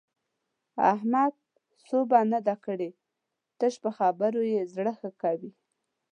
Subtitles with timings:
[0.93, 1.33] احمد
[1.87, 2.89] سوبه نه ده کړې؛
[3.59, 5.51] تش په خبرو يې زړه ښه کوي.